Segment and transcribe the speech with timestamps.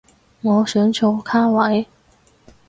[0.41, 1.85] 我想坐卡位